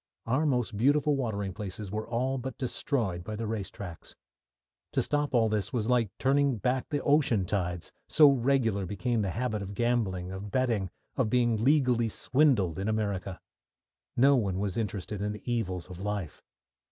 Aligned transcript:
Our 0.25 0.47
most 0.47 0.75
beautiful 0.75 1.15
watering 1.15 1.53
places 1.53 1.91
were 1.91 2.07
all 2.09 2.39
but 2.39 2.57
destroyed 2.57 3.23
by 3.23 3.35
the 3.35 3.45
race 3.45 3.69
tracks. 3.69 4.15
To 4.93 5.01
stop 5.03 5.35
all 5.35 5.47
this 5.47 5.71
was 5.71 5.87
like 5.91 6.09
turning 6.17 6.57
back 6.57 6.89
the 6.89 7.03
ocean 7.03 7.45
tides, 7.45 7.91
so 8.09 8.27
regular 8.31 8.87
became 8.87 9.21
the 9.21 9.29
habit 9.29 9.61
of 9.61 9.75
gambling, 9.75 10.31
of 10.31 10.49
betting, 10.49 10.89
of 11.17 11.29
being 11.29 11.63
legally 11.63 12.09
swindled 12.09 12.79
in 12.79 12.87
America. 12.87 13.39
No 14.17 14.35
one 14.35 14.57
was 14.57 14.75
interested 14.75 15.21
in 15.21 15.33
the 15.33 15.43
evils 15.51 15.87
of 15.87 15.99
life. 15.99 16.41